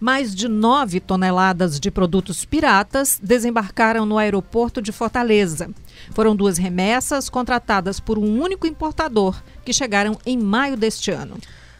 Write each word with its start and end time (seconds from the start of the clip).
Mais 0.00 0.32
de 0.32 0.46
9 0.46 1.00
toneladas 1.00 1.80
de 1.80 1.90
produtos 1.90 2.44
piratas 2.44 3.18
desembarcaram 3.20 4.06
no 4.06 4.16
aeroporto 4.16 4.80
de 4.80 4.92
Fortaleza. 4.92 5.70
Foram 6.14 6.36
duas 6.36 6.56
remessas 6.56 7.28
contratadas 7.28 7.98
por 7.98 8.16
um 8.16 8.40
único 8.40 8.64
importador 8.64 9.42
que 9.64 9.72
chegaram 9.72 10.16
em 10.24 10.38
maio 10.38 10.76
deste 10.76 11.10
ano. 11.10 11.36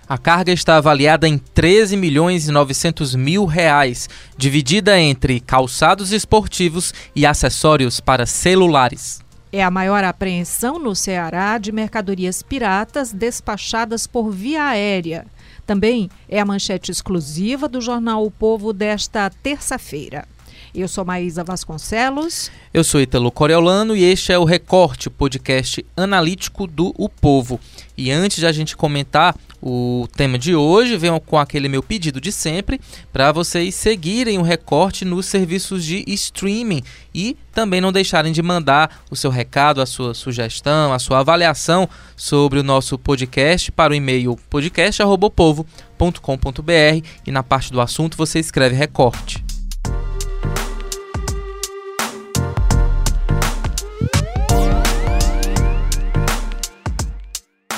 A 0.08 0.18
carga 0.18 0.50
está 0.50 0.78
avaliada 0.78 1.28
em 1.28 1.38
13 1.38 1.96
milhões 1.96 2.48
e 2.48 2.50
900 2.50 3.14
mil 3.14 3.44
reais, 3.44 4.08
dividida 4.36 4.98
entre 4.98 5.38
calçados 5.38 6.10
esportivos 6.10 6.92
e 7.14 7.24
acessórios 7.24 8.00
para 8.00 8.26
celulares. 8.26 9.20
É 9.52 9.62
a 9.62 9.70
maior 9.70 10.02
apreensão 10.02 10.76
no 10.80 10.92
Ceará 10.92 11.56
de 11.56 11.70
mercadorias 11.70 12.42
piratas 12.42 13.12
despachadas 13.12 14.08
por 14.08 14.32
via 14.32 14.64
aérea. 14.64 15.24
Também 15.68 16.08
é 16.26 16.40
a 16.40 16.46
manchete 16.46 16.90
exclusiva 16.90 17.68
do 17.68 17.78
jornal 17.78 18.24
O 18.24 18.30
Povo 18.30 18.72
desta 18.72 19.28
terça-feira. 19.28 20.26
Eu 20.74 20.88
sou 20.88 21.04
Maísa 21.04 21.42
Vasconcelos. 21.42 22.50
Eu 22.72 22.84
sou 22.84 23.00
Italo 23.00 23.30
Coriolano 23.30 23.96
e 23.96 24.04
este 24.04 24.32
é 24.32 24.38
o 24.38 24.44
Recorte, 24.44 25.08
podcast 25.08 25.84
analítico 25.96 26.66
do 26.66 26.94
O 26.96 27.08
Povo. 27.08 27.58
E 27.96 28.10
antes 28.10 28.38
de 28.38 28.46
a 28.46 28.52
gente 28.52 28.76
comentar 28.76 29.34
o 29.60 30.06
tema 30.16 30.38
de 30.38 30.54
hoje, 30.54 30.96
venho 30.96 31.18
com 31.20 31.36
aquele 31.36 31.68
meu 31.68 31.82
pedido 31.82 32.20
de 32.20 32.30
sempre 32.30 32.80
para 33.12 33.32
vocês 33.32 33.74
seguirem 33.74 34.38
o 34.38 34.42
Recorte 34.42 35.04
nos 35.04 35.26
serviços 35.26 35.84
de 35.84 36.04
streaming 36.06 36.82
e 37.12 37.36
também 37.52 37.80
não 37.80 37.90
deixarem 37.90 38.32
de 38.32 38.42
mandar 38.42 39.02
o 39.10 39.16
seu 39.16 39.30
recado, 39.30 39.80
a 39.80 39.86
sua 39.86 40.14
sugestão, 40.14 40.92
a 40.92 40.98
sua 40.98 41.20
avaliação 41.20 41.88
sobre 42.16 42.60
o 42.60 42.62
nosso 42.62 42.96
podcast 42.96 43.72
para 43.72 43.92
o 43.92 43.96
e-mail 43.96 44.38
podcast@povo.com.br 44.48 47.06
e 47.26 47.30
na 47.32 47.42
parte 47.42 47.72
do 47.72 47.80
assunto 47.80 48.16
você 48.16 48.38
escreve 48.38 48.76
Recorte. 48.76 49.47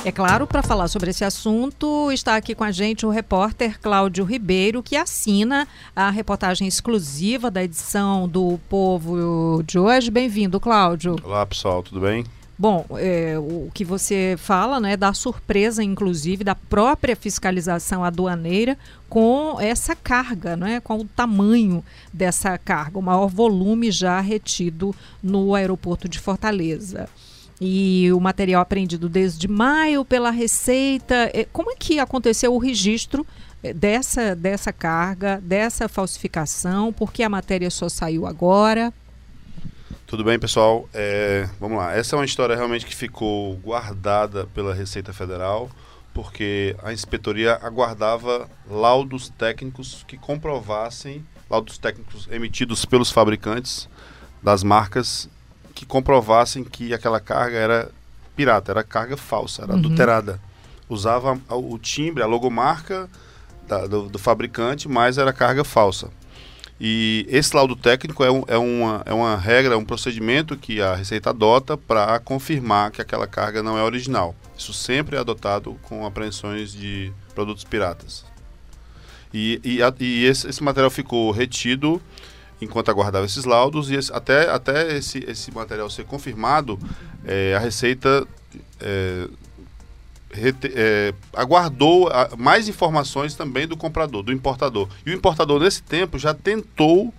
É 0.02 0.10
claro, 0.10 0.46
para 0.46 0.62
falar 0.62 0.88
sobre 0.88 1.10
esse 1.10 1.24
assunto, 1.24 2.10
está 2.10 2.34
aqui 2.34 2.54
com 2.54 2.64
a 2.64 2.72
gente 2.72 3.04
o 3.04 3.10
repórter 3.10 3.78
Cláudio 3.78 4.24
Ribeiro, 4.24 4.82
que 4.82 4.96
assina 4.96 5.68
a 5.94 6.08
reportagem 6.08 6.66
exclusiva 6.66 7.50
da 7.50 7.62
edição 7.62 8.26
do 8.26 8.58
Povo 8.66 9.62
de 9.62 9.78
hoje. 9.78 10.10
Bem-vindo, 10.10 10.58
Cláudio. 10.58 11.16
Olá, 11.22 11.44
pessoal, 11.44 11.82
tudo 11.82 12.00
bem? 12.00 12.24
Bom, 12.58 12.86
é, 12.96 13.38
o 13.38 13.70
que 13.74 13.84
você 13.84 14.36
fala, 14.38 14.80
né, 14.80 14.96
da 14.96 15.12
surpresa, 15.12 15.84
inclusive, 15.84 16.44
da 16.44 16.54
própria 16.54 17.14
fiscalização 17.14 18.02
aduaneira 18.02 18.78
com 19.06 19.60
essa 19.60 19.94
carga, 19.94 20.56
né, 20.56 20.80
com 20.80 20.96
o 20.96 21.04
tamanho 21.04 21.84
dessa 22.10 22.56
carga, 22.56 22.98
o 22.98 23.02
maior 23.02 23.28
volume 23.28 23.90
já 23.90 24.18
retido 24.18 24.94
no 25.22 25.54
aeroporto 25.54 26.08
de 26.08 26.18
Fortaleza 26.18 27.06
e 27.60 28.10
o 28.12 28.18
material 28.18 28.62
apreendido 28.62 29.08
desde 29.08 29.46
maio 29.46 30.04
pela 30.04 30.30
Receita. 30.30 31.30
É, 31.34 31.46
como 31.52 31.70
é 31.70 31.76
que 31.76 31.98
aconteceu 31.98 32.54
o 32.54 32.58
registro 32.58 33.26
é, 33.62 33.74
dessa, 33.74 34.34
dessa 34.34 34.72
carga, 34.72 35.40
dessa 35.42 35.88
falsificação? 35.88 36.92
Por 36.92 37.12
que 37.12 37.22
a 37.22 37.28
matéria 37.28 37.70
só 37.70 37.88
saiu 37.88 38.26
agora? 38.26 38.92
Tudo 40.06 40.24
bem, 40.24 40.38
pessoal? 40.38 40.88
É, 40.94 41.48
vamos 41.60 41.78
lá. 41.78 41.94
Essa 41.94 42.16
é 42.16 42.18
uma 42.18 42.24
história 42.24 42.56
realmente 42.56 42.86
que 42.86 42.96
ficou 42.96 43.54
guardada 43.58 44.46
pela 44.46 44.74
Receita 44.74 45.12
Federal, 45.12 45.70
porque 46.14 46.74
a 46.82 46.92
inspetoria 46.92 47.54
aguardava 47.62 48.48
laudos 48.68 49.28
técnicos 49.28 50.04
que 50.08 50.16
comprovassem, 50.16 51.24
laudos 51.48 51.78
técnicos 51.78 52.26
emitidos 52.32 52.84
pelos 52.84 53.10
fabricantes 53.12 53.88
das 54.42 54.64
marcas 54.64 55.28
que 55.74 55.86
comprovassem 55.86 56.64
que 56.64 56.92
aquela 56.92 57.20
carga 57.20 57.56
era 57.56 57.90
pirata, 58.36 58.72
era 58.72 58.82
carga 58.82 59.16
falsa, 59.16 59.62
era 59.62 59.72
uhum. 59.72 59.78
adulterada. 59.78 60.40
Usava 60.88 61.38
o 61.48 61.78
timbre, 61.78 62.22
a 62.22 62.26
logomarca 62.26 63.08
da, 63.68 63.86
do, 63.86 64.08
do, 64.08 64.18
fabricante, 64.18 64.88
mas 64.88 65.18
era 65.18 65.32
carga 65.32 65.62
falsa. 65.62 66.10
E 66.80 67.26
esse 67.28 67.54
laudo 67.54 67.76
técnico 67.76 68.24
é, 68.24 68.30
um, 68.30 68.42
é, 68.46 68.56
uma, 68.56 69.02
é 69.04 69.12
uma 69.12 69.36
regra, 69.36 69.76
um 69.76 69.84
procedimento 69.84 70.56
que 70.56 70.80
a 70.80 70.94
Receita 70.94 71.30
adota 71.30 71.76
para 71.76 72.18
confirmar 72.20 72.90
que 72.90 73.02
aquela 73.02 73.26
carga 73.26 73.62
não 73.62 73.76
é 73.76 73.82
original. 73.82 74.34
Isso 74.56 74.72
sempre 74.72 75.16
é 75.16 75.20
adotado 75.20 75.78
com 75.82 76.06
apreensões 76.06 76.72
de 76.72 77.12
produtos 77.34 77.64
piratas. 77.64 78.24
E, 79.32 79.60
e, 79.62 79.82
a, 79.82 79.92
e 80.00 80.24
esse, 80.24 80.48
esse 80.48 80.62
material 80.62 80.90
ficou 80.90 81.30
retido 81.30 82.00
enquanto 82.60 82.90
aguardava 82.90 83.24
esses 83.24 83.44
laudos 83.44 83.90
e 83.90 83.94
esse, 83.94 84.12
até, 84.12 84.50
até 84.50 84.96
esse, 84.96 85.18
esse 85.26 85.52
material 85.52 85.88
ser 85.88 86.04
confirmado, 86.04 86.78
é, 87.24 87.54
a 87.54 87.58
Receita 87.58 88.26
é, 88.80 89.28
rete, 90.32 90.72
é, 90.74 91.14
aguardou 91.34 92.08
a, 92.08 92.30
mais 92.36 92.68
informações 92.68 93.34
também 93.34 93.66
do 93.66 93.76
comprador, 93.76 94.22
do 94.22 94.32
importador. 94.32 94.88
E 95.04 95.10
o 95.10 95.14
importador, 95.14 95.60
nesse 95.60 95.82
tempo, 95.82 96.18
já 96.18 96.34
tentou 96.34 97.12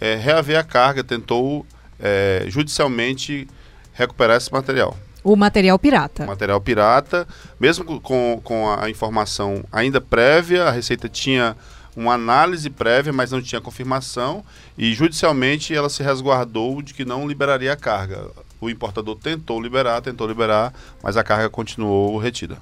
é, 0.00 0.14
reaver 0.14 0.58
a 0.58 0.64
carga, 0.64 1.04
tentou 1.04 1.66
é, 2.00 2.44
judicialmente 2.48 3.48
recuperar 3.92 4.36
esse 4.36 4.52
material. 4.52 4.96
O 5.24 5.34
material 5.34 5.78
pirata. 5.78 6.22
O 6.22 6.26
material 6.28 6.60
pirata, 6.60 7.26
mesmo 7.58 8.00
com, 8.00 8.40
com 8.44 8.70
a 8.70 8.88
informação 8.88 9.64
ainda 9.72 10.00
prévia, 10.00 10.64
a 10.64 10.70
Receita 10.70 11.08
tinha 11.08 11.56
uma 11.96 12.12
análise 12.12 12.68
prévia, 12.68 13.12
mas 13.12 13.32
não 13.32 13.40
tinha 13.40 13.60
confirmação, 13.60 14.44
e 14.76 14.92
judicialmente 14.92 15.74
ela 15.74 15.88
se 15.88 16.02
resguardou 16.02 16.82
de 16.82 16.92
que 16.92 17.04
não 17.04 17.26
liberaria 17.26 17.72
a 17.72 17.76
carga. 17.76 18.30
O 18.60 18.68
importador 18.68 19.16
tentou 19.16 19.60
liberar, 19.60 20.00
tentou 20.02 20.26
liberar, 20.26 20.74
mas 21.02 21.16
a 21.16 21.24
carga 21.24 21.48
continuou 21.48 22.18
retida. 22.18 22.58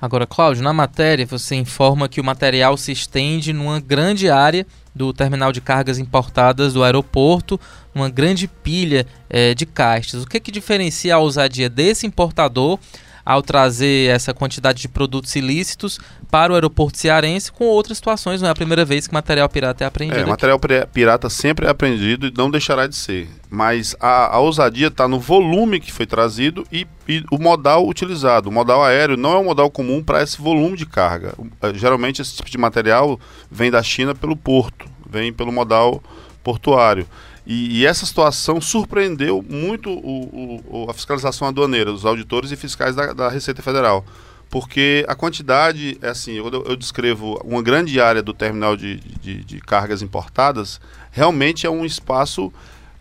Agora, 0.00 0.26
Cláudio, 0.26 0.62
na 0.62 0.72
matéria 0.72 1.26
você 1.26 1.56
informa 1.56 2.08
que 2.08 2.20
o 2.20 2.24
material 2.24 2.76
se 2.76 2.92
estende 2.92 3.52
numa 3.52 3.80
grande 3.80 4.30
área 4.30 4.64
do 4.94 5.12
terminal 5.12 5.50
de 5.50 5.60
cargas 5.60 5.98
importadas 5.98 6.72
do 6.72 6.84
aeroporto, 6.84 7.58
uma 7.94 8.08
grande 8.08 8.46
pilha 8.46 9.06
é, 9.28 9.54
de 9.54 9.66
caixas. 9.66 10.22
O 10.22 10.26
que, 10.26 10.38
que 10.38 10.52
diferencia 10.52 11.16
a 11.16 11.18
ousadia 11.18 11.68
desse 11.68 12.06
importador 12.06 12.78
ao 13.28 13.42
trazer 13.42 14.08
essa 14.08 14.32
quantidade 14.32 14.80
de 14.80 14.88
produtos 14.88 15.36
ilícitos 15.36 16.00
para 16.30 16.50
o 16.50 16.54
aeroporto 16.54 16.96
cearense 16.96 17.52
com 17.52 17.64
outras 17.66 17.98
situações. 17.98 18.40
Não 18.40 18.48
é 18.48 18.52
a 18.52 18.54
primeira 18.54 18.86
vez 18.86 19.06
que 19.06 19.12
material 19.12 19.46
pirata 19.50 19.84
é 19.84 19.86
apreendido. 19.86 20.16
É, 20.16 20.22
aqui. 20.22 20.30
material 20.30 20.58
pirata 20.90 21.28
sempre 21.28 21.66
é 21.66 21.68
apreendido 21.68 22.26
e 22.26 22.32
não 22.34 22.50
deixará 22.50 22.86
de 22.86 22.96
ser. 22.96 23.28
Mas 23.50 23.94
a, 24.00 24.34
a 24.34 24.38
ousadia 24.38 24.86
está 24.86 25.06
no 25.06 25.20
volume 25.20 25.78
que 25.78 25.92
foi 25.92 26.06
trazido 26.06 26.66
e, 26.72 26.86
e, 27.06 27.22
o 27.30 27.36
modal 27.36 27.86
utilizado. 27.86 28.48
O 28.48 28.52
modal 28.52 28.82
aéreo 28.82 29.18
não 29.18 29.34
é 29.34 29.38
um 29.38 29.44
modal 29.44 29.70
comum 29.70 30.02
para 30.02 30.22
esse 30.22 30.40
volume 30.40 30.74
de 30.74 30.86
carga. 30.86 31.34
Eh, 31.60 31.74
geralmente 31.74 32.22
esse 32.22 32.34
tipo 32.34 32.48
de 32.48 32.56
material 32.56 33.20
vem 33.50 33.70
da 33.70 33.82
China 33.82 34.14
pelo 34.14 34.36
porto, 34.36 34.86
vem 35.06 35.34
pelo 35.34 35.52
modal 35.52 36.02
portuário. 36.42 37.06
E, 37.48 37.78
e, 37.78 37.86
essa 37.86 38.04
situação 38.04 38.60
surpreendeu 38.60 39.42
muito 39.42 39.88
o, 39.90 40.60
o, 40.68 40.90
a 40.90 40.92
fiscalização 40.92 41.48
aduaneira, 41.48 41.90
dos 41.90 42.04
auditores 42.04 42.52
e 42.52 42.56
fiscais 42.56 42.94
da, 42.94 43.14
da 43.14 43.30
Receita 43.30 43.62
Federal. 43.62 44.04
Porque 44.50 45.02
a 45.08 45.14
quantidade, 45.14 45.98
é 46.02 46.10
assim, 46.10 46.34
eu, 46.34 46.46
eu 46.50 46.76
descrevo 46.76 47.40
uma 47.42 47.62
grande 47.62 47.98
área 47.98 48.22
do 48.22 48.34
terminal 48.34 48.76
de, 48.76 48.96
de, 48.96 49.42
de, 49.44 49.60
cargas 49.62 50.02
importadas, 50.02 50.78
realmente 51.10 51.66
é 51.66 51.70
um 51.70 51.86
espaço 51.86 52.52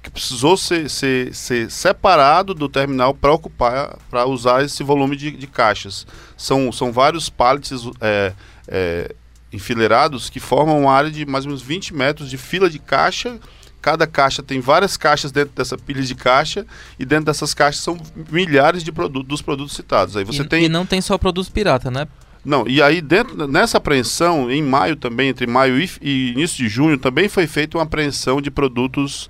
que 0.02 0.10
precisou 0.10 0.56
ser, 0.56 0.90
ser, 0.90 1.36
ser 1.36 1.70
separado 1.70 2.54
do 2.54 2.70
terminal 2.70 3.14
para 3.14 3.34
ocupar, 3.34 3.98
para 4.10 4.26
usar 4.26 4.64
esse 4.64 4.82
volume 4.82 5.18
de, 5.18 5.32
de, 5.32 5.48
caixas. 5.48 6.08
São, 6.38 6.72
são 6.72 6.94
vários 6.94 7.30
pallets 7.30 7.82
é, 8.00 8.32
é, 8.66 9.16
enfileirados 9.52 10.30
que 10.30 10.40
formam 10.40 10.80
uma 10.80 10.94
área 10.94 11.12
de 11.12 11.26
mais 11.26 11.44
ou 11.44 11.50
menos 11.50 11.62
20 11.62 11.94
metros 11.94 12.30
de 12.30 12.38
fila 12.38 12.70
de 12.70 12.80
caixa 12.80 13.38
Cada 13.82 14.08
caixa 14.08 14.44
tem 14.44 14.60
várias 14.60 14.98
caixas 14.98 15.32
dentro 15.32 15.54
dessa 15.56 15.78
pilha 15.78 16.02
de 16.02 16.16
caixa 16.16 16.66
e 17.00 17.06
dentro 17.06 17.26
dessas 17.26 17.54
caixas 17.54 17.82
são 17.82 17.98
milhares 18.32 18.84
de 18.84 18.92
produtos 18.92 19.28
dos 19.28 19.42
produtos 19.42 19.76
citados. 19.76 20.18
Aí 20.18 20.24
você 20.24 20.42
e, 20.42 20.48
tem 20.48 20.66
e 20.66 20.70
não 20.70 20.86
tem 20.86 21.00
só 21.00 21.18
produtos 21.18 21.50
pirata, 21.50 21.90
né? 21.90 22.08
Não, 22.44 22.68
e 22.68 22.82
aí 22.82 23.02
dentro 23.02 23.48
nessa 23.48 23.78
apreensão, 23.78 24.50
em 24.50 24.64
maio 24.64 24.96
também, 24.96 25.30
entre 25.30 25.46
maio 25.46 25.80
e, 25.80 25.90
e 26.02 26.32
início 26.32 26.58
de 26.58 26.70
junho, 26.70 26.98
também 26.98 27.28
foi 27.28 27.46
feita 27.46 27.78
uma 27.78 27.84
apreensão 27.84 28.42
de 28.42 28.50
produtos 28.50 29.30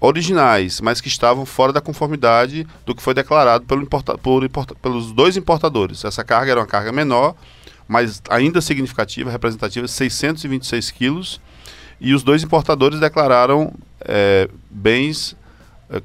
originais, 0.00 0.80
mas 0.80 1.00
que 1.00 1.08
estavam 1.08 1.46
fora 1.46 1.72
da 1.72 1.80
conformidade 1.80 2.66
do 2.84 2.94
que 2.94 3.02
foi 3.02 3.14
declarado 3.14 3.64
pelo 3.64 3.82
importa, 3.82 4.18
por, 4.18 4.44
importa, 4.44 4.74
pelos 4.74 5.12
dois 5.12 5.36
importadores. 5.36 6.04
Essa 6.04 6.22
carga 6.24 6.52
era 6.52 6.60
uma 6.60 6.66
carga 6.66 6.92
menor, 6.92 7.34
mas 7.88 8.22
ainda 8.28 8.60
significativa, 8.60 9.30
representativa, 9.30 9.86
626 9.86 10.90
quilos, 10.90 11.40
e 12.00 12.12
os 12.12 12.22
dois 12.22 12.42
importadores 12.42 13.00
declararam 13.00 13.72
é, 14.04 14.48
bens, 14.70 15.36
é, 15.90 16.00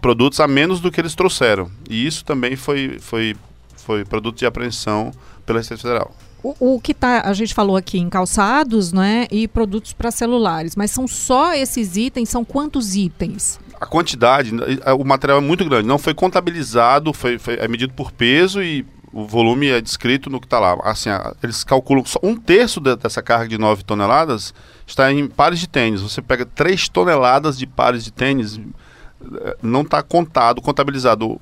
produtos 0.00 0.40
a 0.40 0.46
menos 0.46 0.80
do 0.80 0.90
que 0.90 1.00
eles 1.00 1.14
trouxeram. 1.14 1.70
E 1.88 2.06
isso 2.06 2.24
também 2.24 2.56
foi, 2.56 2.98
foi, 3.00 3.36
foi 3.76 4.04
produto 4.04 4.38
de 4.38 4.46
apreensão 4.46 5.12
pela 5.44 5.58
Receita 5.58 5.82
Federal. 5.82 6.14
O, 6.42 6.76
o 6.76 6.80
que 6.80 6.94
tá, 6.94 7.22
a 7.24 7.32
gente 7.32 7.54
falou 7.54 7.76
aqui 7.76 7.98
em 7.98 8.08
calçados, 8.08 8.92
né, 8.92 9.26
e 9.30 9.46
produtos 9.46 9.92
para 9.92 10.10
celulares, 10.10 10.74
mas 10.74 10.90
são 10.90 11.06
só 11.06 11.52
esses 11.54 11.96
itens? 11.96 12.30
São 12.30 12.44
quantos 12.44 12.96
itens? 12.96 13.60
A 13.78 13.86
quantidade, 13.86 14.52
o 14.98 15.04
material 15.04 15.38
é 15.38 15.40
muito 15.40 15.64
grande, 15.64 15.86
não 15.86 15.98
foi 15.98 16.14
contabilizado, 16.14 17.12
foi, 17.12 17.38
foi 17.38 17.54
é 17.54 17.66
medido 17.66 17.94
por 17.94 18.12
peso 18.12 18.62
e 18.62 18.86
o 19.12 19.26
volume 19.26 19.68
é 19.68 19.80
descrito 19.80 20.30
no 20.30 20.40
que 20.40 20.46
está 20.46 20.58
lá. 20.58 20.78
Assim, 20.84 21.10
eles 21.42 21.64
calculam 21.64 22.04
só 22.04 22.18
um 22.22 22.36
terço 22.36 22.80
de, 22.80 22.94
dessa 22.96 23.20
carga 23.22 23.48
de 23.48 23.58
9 23.58 23.82
toneladas 23.82 24.54
está 24.86 25.12
em 25.12 25.26
pares 25.26 25.58
de 25.58 25.68
tênis. 25.68 26.00
Você 26.00 26.22
pega 26.22 26.46
3 26.46 26.88
toneladas 26.88 27.58
de 27.58 27.66
pares 27.66 28.04
de 28.04 28.12
tênis, 28.12 28.58
eh, 28.58 29.56
não 29.62 29.82
está 29.82 30.02
contado, 30.02 30.60
contabilizado 30.60 31.40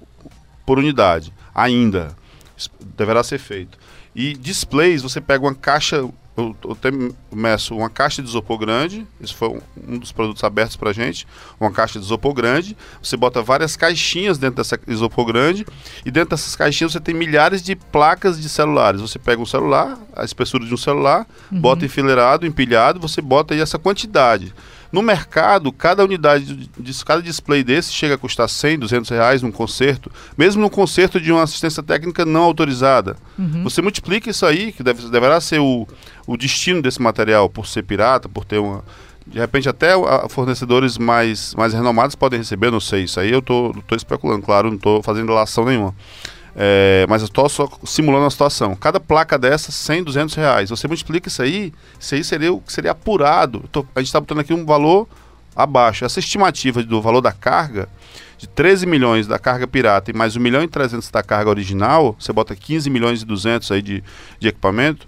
por 0.65 0.79
unidade 0.79 1.32
ainda. 1.55 2.17
Deverá 2.97 3.23
ser 3.23 3.38
feito. 3.38 3.79
E 4.15 4.35
displays, 4.35 5.03
você 5.03 5.20
pega 5.20 5.44
uma 5.44 5.55
caixa 5.55 6.09
eu, 6.38 6.56
eu 6.62 7.14
meço 7.32 7.75
uma 7.76 7.90
caixa 7.90 8.23
de 8.23 8.29
isopor 8.29 8.58
grande, 8.58 9.06
isso 9.20 9.35
foi 9.35 9.49
um, 9.49 9.61
um 9.88 9.99
dos 9.99 10.12
produtos 10.12 10.44
abertos 10.44 10.76
para 10.76 10.93
gente, 10.93 11.26
uma 11.58 11.70
caixa 11.70 11.99
de 11.99 12.05
isopor 12.05 12.32
grande, 12.32 12.76
você 13.02 13.17
bota 13.17 13.43
várias 13.43 13.76
caixinhas 13.76 14.38
dentro 14.38 14.56
dessa 14.56 14.79
isopor 14.87 15.25
grande, 15.26 15.67
e 16.05 16.11
dentro 16.11 16.31
dessas 16.31 16.55
caixinhas 16.55 16.93
você 16.93 17.00
tem 17.00 17.14
milhares 17.14 17.62
de 17.62 17.75
placas 17.75 18.40
de 18.40 18.49
celulares. 18.49 19.00
Você 19.00 19.19
pega 19.19 19.43
um 19.43 19.46
celular, 19.46 19.99
a 20.14 20.25
espessura 20.25 20.64
de 20.64 20.73
um 20.73 20.76
celular, 20.76 21.26
uhum. 21.50 21.61
bota 21.61 21.85
enfileirado, 21.85 22.46
empilhado, 22.46 23.00
você 23.00 23.20
bota 23.20 23.55
aí 23.55 23.61
essa 23.61 23.79
quantidade. 23.79 24.55
No 24.91 25.02
mercado, 25.02 25.70
cada 25.70 26.02
unidade, 26.02 26.69
de, 26.79 27.05
cada 27.05 27.20
display 27.20 27.62
desse 27.62 27.93
chega 27.93 28.14
a 28.14 28.19
custar 28.19 28.49
100, 28.49 28.79
200 28.79 29.11
reais 29.11 29.43
num 29.43 29.52
conserto, 29.52 30.11
mesmo 30.37 30.62
num 30.62 30.70
conserto 30.70 31.20
de 31.20 31.31
uma 31.31 31.43
assistência 31.43 31.82
técnica 31.82 32.25
não 32.25 32.43
autorizada. 32.43 33.17
Uhum. 33.38 33.64
Você 33.64 33.82
multiplica 33.82 34.31
isso 34.31 34.46
aí, 34.46 34.73
que 34.73 34.82
deve, 34.82 35.11
deverá 35.11 35.41
ser 35.43 35.61
o, 35.61 35.87
o 36.28 36.36
destino 36.36 36.82
desse 36.82 37.00
material, 37.00 37.48
por 37.48 37.66
ser 37.66 37.82
pirata, 37.82 38.28
por 38.28 38.44
ter 38.44 38.58
uma. 38.58 38.84
De 39.26 39.38
repente, 39.38 39.66
até 39.66 39.92
fornecedores 40.28 40.98
mais, 40.98 41.54
mais 41.54 41.72
renomados 41.72 42.14
podem 42.14 42.38
receber, 42.38 42.70
não 42.70 42.80
sei. 42.80 43.04
Isso 43.04 43.19
aí 43.19 43.32
eu 43.32 43.38
estou 43.38 43.75
especulando, 43.92 44.44
claro, 44.44 44.69
não 44.69 44.76
estou 44.76 45.02
fazendo 45.02 45.28
relação 45.28 45.64
nenhuma. 45.64 45.94
É, 46.54 47.06
mas 47.08 47.22
eu 47.22 47.26
estou 47.26 47.48
só 47.48 47.66
simulando 47.84 48.26
a 48.26 48.30
situação. 48.30 48.76
Cada 48.76 49.00
placa 49.00 49.38
dessa, 49.38 49.72
100, 49.72 50.04
200 50.04 50.34
reais. 50.34 50.70
Você 50.70 50.86
multiplica 50.86 51.28
isso 51.28 51.40
aí, 51.40 51.72
isso 51.98 52.14
aí 52.14 52.22
seria, 52.22 52.60
seria 52.66 52.90
apurado. 52.90 53.64
Tô, 53.72 53.86
a 53.94 54.00
gente 54.00 54.08
está 54.08 54.20
botando 54.20 54.40
aqui 54.40 54.52
um 54.52 54.66
valor 54.66 55.08
abaixo. 55.56 56.04
Essa 56.04 56.20
estimativa 56.20 56.82
do 56.82 57.00
valor 57.00 57.22
da 57.22 57.32
carga, 57.32 57.88
de 58.36 58.46
13 58.46 58.86
milhões 58.86 59.26
da 59.26 59.38
carga 59.38 59.66
pirata 59.66 60.10
e 60.10 60.14
mais 60.14 60.36
1 60.36 60.40
milhão 60.40 60.62
e 60.62 60.69
300 60.69 61.10
da 61.10 61.22
carga 61.22 61.48
original, 61.48 62.14
você 62.19 62.32
bota 62.32 62.54
15 62.54 62.90
milhões 62.90 63.22
e 63.22 63.24
200 63.24 63.72
aí 63.72 63.82
de, 63.82 64.04
de 64.38 64.48
equipamento, 64.48 65.06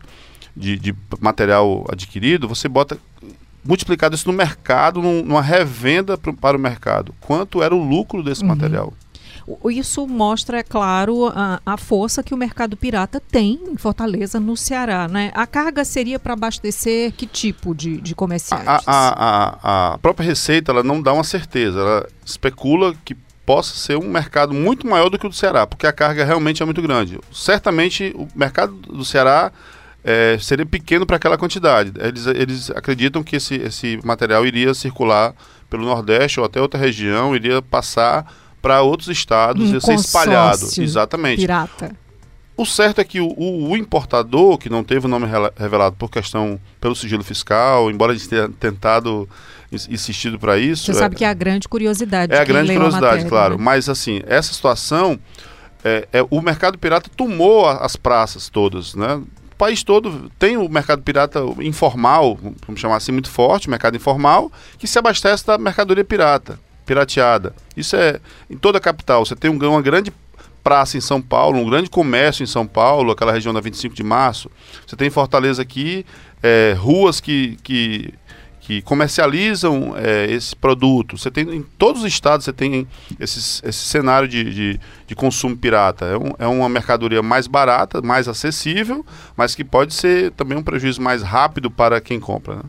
de, 0.57 0.79
de 0.79 0.95
material 1.21 1.85
adquirido, 1.91 2.49
você 2.49 2.69
bota 2.69 2.99
multiplicado 3.65 4.15
isso 4.15 4.31
no 4.31 4.37
mercado, 4.37 5.03
num, 5.03 5.23
numa 5.23 5.43
revenda 5.43 6.17
pro, 6.17 6.35
para 6.35 6.57
o 6.57 6.61
mercado. 6.61 7.15
Quanto 7.21 7.63
era 7.63 7.75
o 7.75 7.83
lucro 7.83 8.23
desse 8.23 8.43
uhum. 8.43 8.49
material? 8.49 8.93
Isso 9.71 10.07
mostra, 10.07 10.59
é 10.59 10.63
claro, 10.63 11.27
a, 11.27 11.61
a, 11.65 11.77
força 11.77 12.23
que 12.23 12.33
o 12.33 12.37
mercado 12.37 12.77
pirata 12.77 13.21
tem 13.21 13.59
em 13.69 13.77
Fortaleza, 13.77 14.39
no 14.39 14.57
Ceará. 14.57 15.09
Né? 15.09 15.33
A 15.35 15.47
carga 15.47 15.85
seria 15.85 16.19
para 16.19 16.35
abastecer 16.35 17.13
que 17.13 17.27
tipo 17.27 17.75
de, 17.75 18.01
de 18.01 18.15
comerciantes? 18.15 18.69
A, 18.69 18.81
a, 18.87 19.93
a, 19.95 19.99
própria 19.99 20.27
Receita 20.27 20.71
ela 20.71 20.83
não 20.83 21.03
dá 21.03 21.13
uma 21.13 21.25
certeza. 21.25 21.81
Ela 21.81 22.09
especula 22.25 22.95
que 23.05 23.17
possa 23.45 23.75
ser 23.75 23.97
um 23.97 24.09
mercado 24.09 24.55
muito 24.55 24.87
maior 24.87 25.09
do 25.09 25.19
que 25.19 25.27
o 25.27 25.31
do 25.31 25.35
Ceará, 25.35 25.67
porque 25.67 25.87
a 25.87 25.93
carga 25.93 26.25
realmente 26.25 26.63
é 26.63 26.67
muito 26.67 26.81
grande. 26.81 27.19
Certamente 27.33 28.15
o 28.15 28.29
mercado 28.37 28.75
do 28.75 29.05
Ceará 29.05 29.51
é, 30.05 30.39
seria 30.41 30.67
pequeno 30.67 31.07
para 31.07 31.17
aquela 31.17 31.37
quantidade. 31.37 31.93
Eles, 31.99 32.27
eles 32.27 32.71
acreditam 32.71 33.23
que 33.23 33.37
esse, 33.37 33.55
esse 33.57 33.99
material 34.05 34.47
iria 34.47 34.73
circular 34.75 35.35
pelo 35.69 35.85
Nordeste 35.85 36.41
ou 36.41 36.47
até 36.47 36.61
outra 36.61 36.79
região, 36.79 37.35
iria 37.35 37.63
passar 37.63 38.27
para 38.61 38.83
outros 38.83 39.09
estados 39.09 39.71
um 39.71 39.77
e 39.77 39.81
ser 39.81 39.95
espalhado. 39.95 40.67
Exatamente. 40.79 41.41
Pirata. 41.41 41.97
O 42.57 42.67
certo 42.67 43.01
é 43.01 43.05
que 43.05 43.21
o, 43.21 43.35
o, 43.39 43.75
importador, 43.75 44.59
que 44.59 44.69
não 44.69 44.85
teve 44.85 45.07
o 45.07 45.09
nome 45.09 45.27
revelado 45.57 45.97
por 45.97 46.11
questão 46.11 46.61
pelo 46.79 46.95
sigilo 46.95 47.25
fiscal, 47.25 47.91
embora 47.91 48.13
ele 48.13 48.21
tenha 48.21 48.51
tentado 48.51 49.27
insistido 49.73 50.39
para 50.39 50.59
isso. 50.59 50.85
Você 50.85 50.91
é, 50.91 50.95
sabe 50.95 51.17
que 51.17 51.25
é 51.25 51.29
a 51.29 51.33
grande 51.33 51.67
curiosidade. 51.67 52.35
É 52.35 52.39
a 52.39 52.45
grande 52.45 52.71
curiosidade, 52.73 53.07
a 53.07 53.11
matéria, 53.11 53.29
claro. 53.31 53.57
Né? 53.57 53.65
Mas 53.65 53.89
assim, 53.89 54.21
essa 54.27 54.53
situação, 54.53 55.19
é, 55.83 56.07
é, 56.13 56.27
o 56.29 56.43
mercado 56.43 56.77
pirata 56.77 57.09
tomou 57.17 57.67
as 57.67 57.97
praças 57.97 58.51
todas, 58.51 58.95
né? 58.95 59.23
País 59.61 59.83
todo 59.83 60.33
tem 60.39 60.57
o 60.57 60.67
mercado 60.71 61.03
pirata 61.03 61.41
informal, 61.61 62.39
vamos 62.67 62.81
chamar 62.81 62.97
assim, 62.97 63.13
muito 63.13 63.29
forte, 63.29 63.69
mercado 63.69 63.95
informal, 63.95 64.51
que 64.79 64.87
se 64.87 64.99
abastece 64.99 65.47
da 65.47 65.59
mercadoria 65.59 66.03
pirata 66.03 66.59
pirateada. 66.87 67.55
Isso 67.77 67.95
é 67.95 68.19
em 68.49 68.57
toda 68.57 68.79
a 68.79 68.81
capital. 68.81 69.23
Você 69.23 69.37
tem 69.37 69.51
um, 69.51 69.59
uma 69.59 69.83
grande 69.83 70.11
praça 70.65 70.97
em 70.97 71.01
São 71.01 71.21
Paulo, 71.21 71.59
um 71.59 71.69
grande 71.69 71.91
comércio 71.91 72.43
em 72.43 72.47
São 72.47 72.67
Paulo, 72.67 73.13
aquela 73.13 73.33
região 73.33 73.53
da 73.53 73.61
25 73.61 73.95
de 73.95 74.03
março. 74.03 74.51
Você 74.87 74.97
tem 74.97 75.09
em 75.09 75.11
Fortaleza 75.11 75.61
aqui 75.61 76.07
é, 76.43 76.75
ruas 76.79 77.21
que, 77.21 77.59
que, 77.63 78.15
que 78.71 78.83
comercializam 78.83 79.95
é, 79.97 80.31
esse 80.31 80.55
produto. 80.55 81.19
Você 81.19 81.29
tem 81.29 81.57
em 81.57 81.63
todos 81.77 82.03
os 82.03 82.07
estados 82.07 82.45
você 82.45 82.53
tem 82.53 82.87
esses, 83.19 83.61
esse 83.65 83.85
cenário 83.85 84.29
de, 84.29 84.45
de, 84.45 84.81
de 85.09 85.15
consumo 85.17 85.57
pirata. 85.57 86.05
É, 86.05 86.17
um, 86.17 86.33
é 86.39 86.47
uma 86.47 86.69
mercadoria 86.69 87.21
mais 87.21 87.49
barata, 87.49 88.01
mais 88.01 88.29
acessível, 88.29 89.05
mas 89.37 89.57
que 89.57 89.65
pode 89.65 89.93
ser 89.93 90.31
também 90.33 90.57
um 90.57 90.63
prejuízo 90.63 91.03
mais 91.03 91.21
rápido 91.21 91.69
para 91.69 92.01
quem 92.01 92.21
compra. 92.21 92.57
Né? 92.57 92.63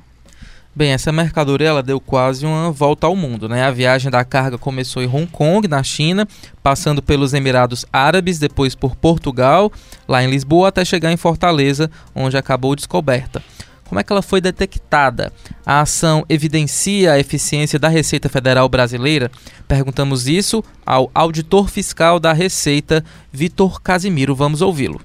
Bem, 0.74 0.92
essa 0.92 1.12
mercadoria 1.12 1.68
ela 1.68 1.84
deu 1.84 2.00
quase 2.00 2.48
uma 2.48 2.72
volta 2.72 3.06
ao 3.06 3.16
mundo, 3.16 3.48
né? 3.48 3.64
A 3.64 3.72
viagem 3.72 4.10
da 4.10 4.26
carga 4.26 4.58
começou 4.58 5.04
em 5.04 5.08
Hong 5.08 5.28
Kong, 5.28 5.68
na 5.68 5.84
China, 5.84 6.28
passando 6.64 7.04
pelos 7.04 7.34
Emirados 7.34 7.86
Árabes, 7.94 8.40
depois 8.40 8.74
por 8.74 8.96
Portugal, 8.96 9.72
lá 10.08 10.24
em 10.24 10.30
Lisboa, 10.32 10.70
até 10.70 10.84
chegar 10.84 11.12
em 11.12 11.18
Fortaleza, 11.18 11.92
onde 12.16 12.38
acabou 12.38 12.76
descoberta. 12.76 13.44
Como 13.92 14.00
é 14.00 14.06
que 14.06 14.14
ela 14.14 14.22
foi 14.22 14.40
detectada? 14.40 15.34
A 15.66 15.82
ação 15.82 16.26
evidencia 16.30 17.12
a 17.12 17.20
eficiência 17.20 17.78
da 17.78 17.90
Receita 17.90 18.30
Federal 18.30 18.70
Brasileira? 18.70 19.30
Perguntamos 19.68 20.30
isso 20.30 20.64
ao 20.86 21.12
auditor 21.14 21.70
fiscal 21.70 22.18
da 22.18 22.32
Receita, 22.32 23.04
Vitor 23.34 23.82
Casimiro. 23.82 24.34
Vamos 24.34 24.62
ouvi-lo. 24.62 25.02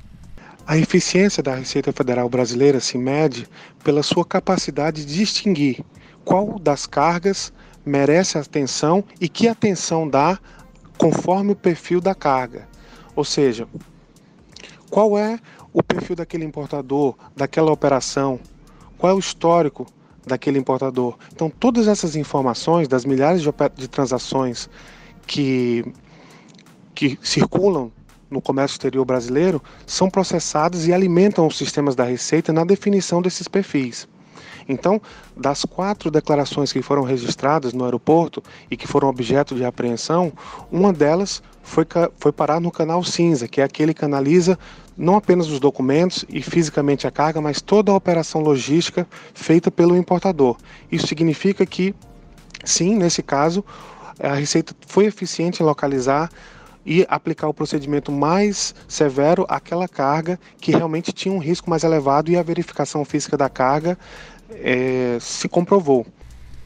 A 0.64 0.78
eficiência 0.78 1.42
da 1.42 1.56
Receita 1.56 1.92
Federal 1.92 2.28
Brasileira 2.28 2.78
se 2.78 2.96
mede 2.96 3.48
pela 3.82 4.04
sua 4.04 4.24
capacidade 4.24 5.04
de 5.04 5.16
distinguir 5.16 5.84
qual 6.24 6.56
das 6.56 6.86
cargas 6.86 7.52
merece 7.84 8.38
atenção 8.38 9.02
e 9.20 9.28
que 9.28 9.48
atenção 9.48 10.08
dá 10.08 10.38
conforme 10.96 11.50
o 11.50 11.56
perfil 11.56 12.00
da 12.00 12.14
carga. 12.14 12.68
Ou 13.16 13.24
seja, 13.24 13.66
qual 14.88 15.18
é 15.18 15.40
o 15.72 15.82
perfil 15.82 16.14
daquele 16.14 16.44
importador, 16.44 17.16
daquela 17.34 17.72
operação, 17.72 18.38
qual 18.98 19.12
é 19.12 19.14
o 19.14 19.18
histórico 19.18 19.86
daquele 20.26 20.58
importador. 20.58 21.16
Então, 21.32 21.48
todas 21.48 21.86
essas 21.86 22.16
informações 22.16 22.88
das 22.88 23.04
milhares 23.04 23.42
de, 23.42 23.88
transações 23.88 24.68
que, 25.26 25.84
que 26.94 27.18
circulam 27.22 27.92
no 28.28 28.40
comércio 28.40 28.74
exterior 28.74 29.04
brasileiro 29.04 29.62
são 29.86 30.10
processados 30.10 30.86
e 30.86 30.92
alimentam 30.92 31.46
os 31.46 31.56
sistemas 31.56 31.94
da 31.94 32.04
Receita 32.04 32.52
na 32.52 32.64
definição 32.64 33.22
desses 33.22 33.46
perfis. 33.46 34.08
Então, 34.68 35.00
das 35.36 35.64
quatro 35.64 36.10
declarações 36.10 36.72
que 36.72 36.82
foram 36.82 37.02
registradas 37.02 37.72
no 37.72 37.84
aeroporto 37.84 38.42
e 38.70 38.76
que 38.76 38.86
foram 38.86 39.08
objeto 39.08 39.54
de 39.54 39.64
apreensão, 39.64 40.32
uma 40.70 40.92
delas 40.92 41.42
foi, 41.62 41.84
foi 42.18 42.32
parar 42.32 42.60
no 42.60 42.70
canal 42.70 43.02
cinza, 43.02 43.48
que 43.48 43.60
é 43.60 43.64
aquele 43.64 43.92
que 43.92 44.04
analisa 44.04 44.58
não 44.96 45.16
apenas 45.16 45.48
os 45.48 45.60
documentos 45.60 46.24
e 46.28 46.40
fisicamente 46.40 47.06
a 47.06 47.10
carga, 47.10 47.40
mas 47.40 47.60
toda 47.60 47.92
a 47.92 47.94
operação 47.94 48.40
logística 48.40 49.06
feita 49.34 49.70
pelo 49.70 49.96
importador. 49.96 50.56
Isso 50.90 51.06
significa 51.06 51.66
que, 51.66 51.94
sim, 52.64 52.94
nesse 52.96 53.22
caso, 53.22 53.64
a 54.18 54.34
Receita 54.34 54.74
foi 54.86 55.04
eficiente 55.04 55.62
em 55.62 55.66
localizar 55.66 56.30
e 56.86 57.04
aplicar 57.08 57.48
o 57.48 57.54
procedimento 57.54 58.12
mais 58.12 58.74
severo 58.86 59.44
àquela 59.48 59.88
carga 59.88 60.38
que 60.60 60.70
realmente 60.70 61.12
tinha 61.12 61.34
um 61.34 61.38
risco 61.38 61.68
mais 61.68 61.82
elevado 61.82 62.30
e 62.30 62.36
a 62.36 62.42
verificação 62.42 63.04
física 63.04 63.36
da 63.36 63.48
carga 63.48 63.98
é, 64.50 65.18
se 65.20 65.48
comprovou. 65.48 66.06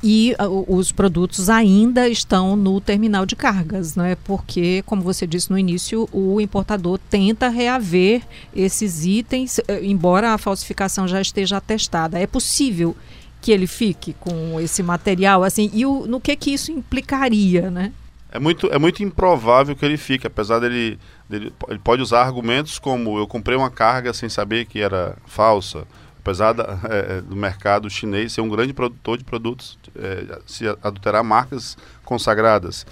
E 0.02 0.34
uh, 0.40 0.74
os 0.74 0.92
produtos 0.92 1.50
ainda 1.50 2.08
estão 2.08 2.56
no 2.56 2.80
terminal 2.80 3.26
de 3.26 3.36
cargas, 3.36 3.94
não 3.94 4.04
é? 4.04 4.14
Porque, 4.14 4.82
como 4.86 5.02
você 5.02 5.26
disse 5.26 5.50
no 5.50 5.58
início, 5.58 6.08
o 6.10 6.40
importador 6.40 6.98
tenta 7.10 7.48
reaver 7.48 8.22
esses 8.56 9.04
itens, 9.04 9.60
eh, 9.68 9.80
embora 9.82 10.32
a 10.32 10.38
falsificação 10.38 11.06
já 11.06 11.20
esteja 11.20 11.58
atestada. 11.58 12.18
É 12.18 12.26
possível 12.26 12.96
que 13.42 13.52
ele 13.52 13.66
fique 13.66 14.14
com 14.14 14.58
esse 14.58 14.82
material, 14.82 15.44
assim, 15.44 15.70
e 15.74 15.84
o, 15.84 16.06
no 16.06 16.18
que 16.18 16.34
que 16.34 16.50
isso 16.50 16.72
implicaria, 16.72 17.70
né? 17.70 17.92
É 18.32 18.38
muito, 18.38 18.68
é 18.72 18.78
muito 18.78 19.02
improvável 19.02 19.74
que 19.74 19.84
ele 19.84 19.96
fique, 19.96 20.26
apesar 20.26 20.60
dele, 20.60 20.98
dele. 21.28 21.52
Ele 21.68 21.78
pode 21.78 22.00
usar 22.00 22.22
argumentos 22.22 22.78
como 22.78 23.18
eu 23.18 23.26
comprei 23.26 23.56
uma 23.56 23.70
carga 23.70 24.12
sem 24.12 24.28
saber 24.28 24.66
que 24.66 24.80
era 24.80 25.16
falsa. 25.26 25.84
Apesar 26.20 26.52
da, 26.52 26.78
é, 26.88 27.20
do 27.20 27.34
mercado 27.34 27.90
chinês 27.90 28.32
ser 28.32 28.40
um 28.40 28.48
grande 28.48 28.72
produtor 28.72 29.18
de 29.18 29.24
produtos, 29.24 29.78
é, 29.96 30.38
se 30.46 30.68
adulterar 30.82 31.24
marcas 31.24 31.76
consagradas. 32.04 32.86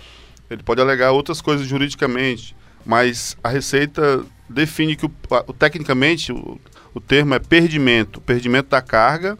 Ele 0.51 0.63
pode 0.63 0.81
alegar 0.81 1.13
outras 1.13 1.41
coisas 1.41 1.67
juridicamente, 1.67 2.57
mas 2.85 3.37
a 3.45 3.49
Receita 3.49 4.25
define 4.49 4.97
que, 4.97 5.07
o, 5.07 5.13
o 5.47 5.53
tecnicamente, 5.53 6.33
o, 6.33 6.59
o 6.95 7.01
termo 7.01 7.35
é 7.35 7.39
perdimento 7.39 8.21
perdimento 8.21 8.71
da 8.71 8.81
carga 8.81 9.39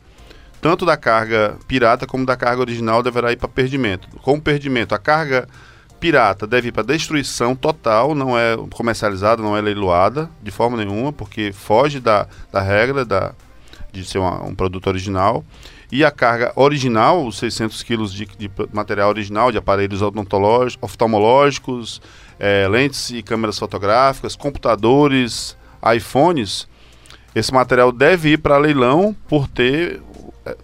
tanto 0.61 0.85
da 0.85 0.97
carga 0.97 1.57
pirata 1.67 2.07
como 2.07 2.27
da 2.27 2.37
carga 2.37 2.61
original 2.61 3.03
deverá 3.03 3.33
ir 3.33 3.37
para 3.37 3.49
perdimento. 3.49 4.09
Com 4.19 4.41
perdimento, 4.41 4.95
a 4.95 4.99
carga 4.99 5.49
pirata 5.99 6.47
deve 6.47 6.69
ir 6.69 6.73
para 6.73 6.83
destruição 6.83 7.55
total, 7.55 8.15
não 8.15 8.39
é 8.39 8.57
comercializada, 8.73 9.43
não 9.43 9.57
é 9.57 9.61
leiloada 9.61 10.31
de 10.43 10.51
forma 10.51 10.77
nenhuma, 10.77 11.13
porque 11.13 11.53
foge 11.53 12.01
da, 12.01 12.27
da 12.53 12.61
regra 12.61 13.05
da, 13.05 13.33
de 13.93 14.05
ser 14.05 14.19
uma, 14.19 14.45
um 14.45 14.55
produto 14.55 14.87
original. 14.87 15.45
E 15.91 16.05
a 16.05 16.11
carga 16.11 16.53
original, 16.55 17.27
os 17.27 17.39
600 17.39 17.83
quilos 17.83 18.13
de, 18.13 18.27
de, 18.27 18.51
material 18.73 19.09
original, 19.09 19.51
de 19.51 19.57
aparelhos 19.57 20.01
oftalmológicos, 20.81 22.03
é, 22.39 22.69
lentes 22.69 23.11
e 23.11 23.23
câmeras 23.23 23.59
fotográficas, 23.59 24.37
computadores, 24.37 25.57
iPhones, 25.97 26.69
esse 27.35 27.53
material 27.53 27.93
deve 27.93 28.31
ir 28.31 28.39
para 28.39 28.59
leilão 28.59 29.15
por 29.29 29.49
ter 29.49 30.03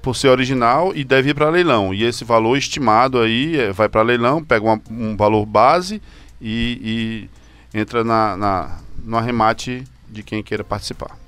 por 0.03 0.15
ser 0.17 0.29
original 0.29 0.93
e 0.95 1.05
deve 1.05 1.31
ir 1.31 1.35
para 1.35 1.51
leilão. 1.51 1.93
E 1.93 2.05
esse 2.05 2.25
valor 2.25 2.57
estimado 2.57 3.21
aí 3.21 3.59
é, 3.59 3.73
vai 3.73 3.89
para 3.89 4.03
leilão, 4.03 4.43
pega 4.43 4.65
uma, 4.65 4.81
um 4.91 5.17
valor 5.17 5.45
base 5.47 6.01
e, 6.41 7.29
e 7.73 7.79
entra 7.79 8.05
na, 8.05 8.37
na, 8.37 8.79
no 9.05 9.17
arremate 9.17 9.85
de 10.09 10.23
quem 10.23 10.43
queira 10.43 10.63
participar. 10.63 11.24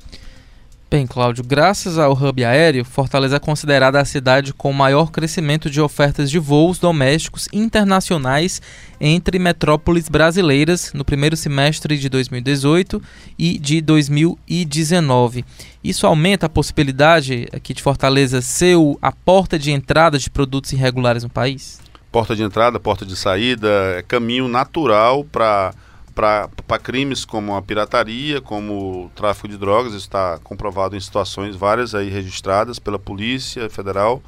Bem, 0.89 1.05
Cláudio, 1.05 1.43
graças 1.43 1.99
ao 1.99 2.13
hub 2.13 2.45
aéreo, 2.45 2.85
Fortaleza 2.85 3.37
é 3.37 3.41
considerada 3.41 4.01
a 4.01 4.05
cidade 4.05 4.55
com 4.55 4.73
maior 4.73 5.11
crescimento 5.11 5.69
de 5.69 5.81
ofertas 5.81 6.31
de 6.31 6.39
voos 6.39 6.79
domésticos 6.79 7.49
internacionais 7.53 8.63
entre 9.01 9.37
metrópoles 9.41 10.09
brasileiras 10.09 10.93
no 10.95 11.05
primeiro 11.05 11.37
semestre 11.37 11.99
de 11.99 12.09
2018 12.09 13.03
e 13.37 13.59
de 13.59 13.81
2019. 13.81 15.45
Isso 15.83 16.07
aumenta 16.07 16.47
a 16.47 16.49
possibilidade 16.49 17.49
aqui 17.53 17.75
de 17.75 17.83
Fortaleza 17.83 18.41
ser 18.41 18.77
a 19.03 19.11
porta 19.11 19.59
de 19.59 19.73
entrada 19.73 20.21
de 20.21 20.31
produtos 20.31 20.73
irregulares 20.73 21.25
no 21.25 21.29
país? 21.29 21.81
Porta 22.13 22.37
de 22.37 22.45
entrada, 22.45 22.79
porta 22.79 23.05
de 23.05 23.17
saída, 23.17 23.97
é 23.99 24.03
caminho 24.03 24.47
natural 24.47 25.25
para 25.25 25.75
para 26.17 26.79
crimes 26.83 27.27
como 27.27 27.55
a 27.55 27.61
pirataria, 27.61 28.41
como 28.41 29.05
o 29.05 29.11
tráfico 29.15 29.47
de 29.47 29.59
drogas, 29.59 29.93
está 29.93 30.39
comprovado 30.43 30.97
em 30.97 31.01
situações 31.01 31.55
várias 31.55 31.95
aí 31.95 32.09
registradas 32.09 32.79
pela 32.79 32.99
Polícia 32.99 33.69
Federal, 33.69 34.23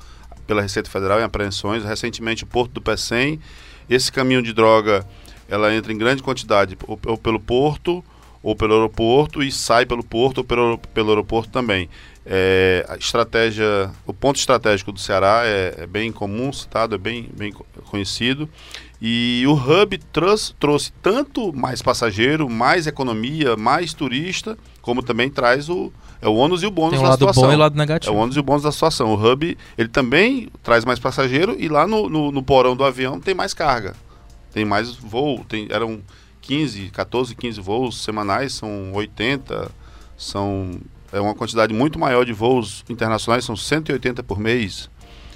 pela 0.46 0.60
Receita 0.60 0.90
Federal 0.90 1.18
em 1.18 1.22
apreensões. 1.22 1.82
Recentemente, 1.82 2.44
o 2.44 2.46
Porto 2.46 2.72
do 2.72 2.82
Pecém, 2.82 3.40
esse 3.88 4.12
caminho 4.12 4.42
de 4.42 4.52
droga, 4.52 5.06
ela 5.48 5.74
entra 5.74 5.90
em 5.90 5.96
grande 5.96 6.22
quantidade 6.22 6.76
ou, 6.86 7.00
ou 7.06 7.16
pelo 7.16 7.40
porto 7.40 8.04
ou 8.42 8.54
pelo 8.54 8.74
aeroporto 8.74 9.42
e 9.42 9.50
sai 9.50 9.86
pelo 9.86 10.04
porto 10.04 10.38
ou 10.38 10.44
pelo, 10.44 10.78
pelo 10.92 11.08
aeroporto 11.08 11.50
também. 11.50 11.88
É, 12.24 12.84
a 12.86 12.96
estratégia, 12.96 13.90
o 14.06 14.12
ponto 14.12 14.36
estratégico 14.36 14.92
do 14.92 15.00
Ceará 15.00 15.40
é, 15.44 15.74
é 15.78 15.86
bem 15.86 16.12
comum, 16.12 16.52
citado, 16.52 16.94
é 16.94 16.98
bem, 16.98 17.30
bem 17.34 17.50
conhecido. 17.90 18.46
E 19.00 19.44
o 19.46 19.52
hub 19.52 19.96
trouxe, 20.12 20.52
trouxe 20.54 20.92
tanto 21.00 21.52
mais 21.52 21.80
passageiro, 21.80 22.48
mais 22.48 22.86
economia, 22.86 23.56
mais 23.56 23.94
turista, 23.94 24.58
como 24.82 25.02
também 25.02 25.30
traz 25.30 25.68
o, 25.68 25.92
é 26.20 26.28
o 26.28 26.34
ônus 26.34 26.62
e 26.62 26.66
o 26.66 26.70
bônus 26.70 26.92
Tem 26.92 26.98
o 26.98 27.02
da 27.02 27.10
lado 27.10 27.18
situação. 27.18 27.44
bom 27.44 27.52
e 27.52 27.54
o 27.54 27.58
lado 27.58 27.76
negativo. 27.76 28.12
É 28.12 28.16
o 28.16 28.20
ônus 28.20 28.36
e 28.36 28.40
o 28.40 28.42
bônus 28.42 28.62
da 28.64 28.72
situação. 28.72 29.14
O 29.14 29.14
hub, 29.14 29.56
ele 29.76 29.88
também 29.88 30.48
traz 30.62 30.84
mais 30.84 30.98
passageiro 30.98 31.54
e 31.58 31.68
lá 31.68 31.86
no, 31.86 32.08
no, 32.08 32.32
no 32.32 32.42
porão 32.42 32.74
do 32.74 32.82
avião 32.84 33.20
tem 33.20 33.34
mais 33.34 33.54
carga. 33.54 33.94
Tem 34.52 34.64
mais 34.64 34.94
voo, 34.96 35.44
tem, 35.48 35.68
eram 35.70 36.00
15, 36.40 36.90
14, 36.90 37.36
15 37.36 37.60
voos 37.60 38.02
semanais, 38.02 38.54
são 38.54 38.92
80, 38.94 39.70
são 40.16 40.80
é 41.12 41.20
uma 41.20 41.34
quantidade 41.34 41.72
muito 41.72 41.98
maior 41.98 42.24
de 42.24 42.32
voos 42.32 42.84
internacionais, 42.88 43.44
são 43.44 43.56
180 43.56 44.22
por 44.22 44.38
mês. 44.38 44.90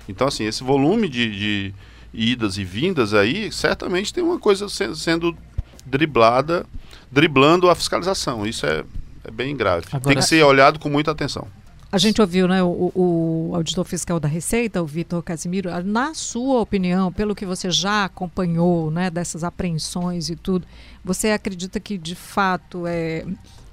Então, 0.09 0.27
assim, 0.27 0.45
esse 0.45 0.63
volume 0.63 1.09
de, 1.09 1.31
de 1.31 1.75
idas 2.13 2.59
e 2.59 2.65
vindas 2.65 3.15
aí, 3.15 3.51
certamente 3.51 4.13
tem 4.13 4.23
uma 4.23 4.39
coisa 4.39 4.69
sendo, 4.69 4.95
sendo 4.95 5.37
driblada, 5.85 6.67
driblando 7.11 7.69
a 7.69 7.75
fiscalização. 7.75 8.47
Isso 8.47 8.67
é, 8.67 8.85
é 9.25 9.31
bem 9.31 9.57
grave. 9.57 9.87
Agora, 9.89 10.03
tem 10.03 10.17
que 10.17 10.23
ser 10.23 10.43
olhado 10.43 10.79
com 10.79 10.89
muita 10.89 11.11
atenção. 11.11 11.47
A 11.91 11.99
gente 11.99 12.23
ouviu 12.23 12.49
né, 12.49 12.63
o, 12.63 12.91
o, 12.95 13.51
auditor 13.55 13.85
fiscal 13.85 14.19
da 14.19 14.27
Receita, 14.27 14.83
o 14.83 14.87
Vitor 14.87 15.23
Casimiro. 15.23 15.69
Na 15.85 16.15
sua 16.15 16.61
opinião, 16.61 17.13
pelo 17.13 17.35
que 17.35 17.45
você 17.45 17.71
já 17.71 18.07
acompanhou 18.07 18.91
né, 18.91 19.11
dessas 19.11 19.45
apreensões 19.45 20.31
e 20.31 20.37
tudo, 20.37 20.67
você 21.05 21.33
acredita 21.33 21.79
que 21.79 21.99
de 21.99 22.15
fato 22.15 22.87
é, 22.87 23.27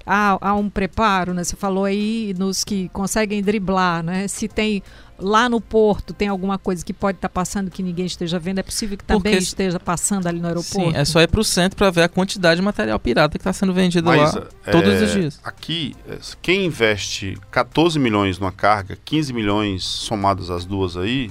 há, 0.04 0.36
há 0.38 0.54
um 0.54 0.68
preparo? 0.68 1.32
Né? 1.32 1.44
Você 1.44 1.56
falou 1.56 1.86
aí 1.86 2.34
nos 2.36 2.62
que 2.62 2.90
conseguem 2.90 3.42
driblar, 3.42 4.02
né? 4.02 4.28
se 4.28 4.48
tem 4.48 4.82
lá 5.20 5.48
no 5.48 5.60
porto 5.60 6.12
tem 6.12 6.28
alguma 6.28 6.58
coisa 6.58 6.84
que 6.84 6.92
pode 6.92 7.18
estar 7.18 7.28
tá 7.28 7.32
passando 7.32 7.70
que 7.70 7.82
ninguém 7.82 8.06
esteja 8.06 8.38
vendo, 8.38 8.58
é 8.58 8.62
possível 8.62 8.96
que 8.96 9.04
também 9.04 9.32
Porque, 9.32 9.38
esteja 9.38 9.78
passando 9.78 10.26
ali 10.26 10.40
no 10.40 10.48
aeroporto? 10.48 10.90
Sim, 10.90 10.96
é 10.96 11.04
só 11.04 11.20
ir 11.20 11.28
para 11.28 11.40
o 11.40 11.44
centro 11.44 11.76
para 11.76 11.90
ver 11.90 12.02
a 12.02 12.08
quantidade 12.08 12.60
de 12.60 12.64
material 12.64 12.98
pirata 12.98 13.38
que 13.38 13.40
está 13.40 13.52
sendo 13.52 13.72
vendido 13.72 14.06
Mas, 14.06 14.34
lá 14.34 14.46
é, 14.66 14.70
todos 14.70 15.02
os 15.02 15.12
dias. 15.12 15.40
Aqui, 15.44 15.94
é, 16.08 16.18
quem 16.40 16.66
investe 16.66 17.38
14 17.50 17.98
milhões 17.98 18.38
numa 18.38 18.52
carga, 18.52 18.96
15 19.04 19.32
milhões 19.32 19.84
somados 19.84 20.50
as 20.50 20.64
duas 20.64 20.96
aí, 20.96 21.30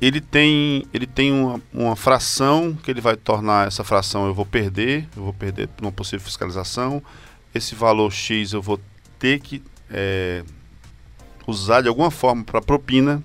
ele 0.00 0.20
tem, 0.20 0.84
ele 0.92 1.06
tem 1.06 1.32
uma, 1.32 1.60
uma 1.72 1.96
fração 1.96 2.76
que 2.82 2.90
ele 2.90 3.00
vai 3.00 3.16
tornar 3.16 3.68
essa 3.68 3.84
fração 3.84 4.26
eu 4.26 4.34
vou 4.34 4.44
perder, 4.44 5.08
eu 5.16 5.22
vou 5.22 5.32
perder 5.32 5.68
numa 5.80 5.92
possível 5.92 6.24
fiscalização, 6.24 7.02
esse 7.54 7.74
valor 7.74 8.10
X 8.12 8.52
eu 8.52 8.60
vou 8.60 8.80
ter 9.18 9.38
que 9.38 9.62
é, 9.88 10.42
usar 11.46 11.80
de 11.80 11.88
alguma 11.88 12.10
forma 12.10 12.44
para 12.44 12.60
propina. 12.60 13.22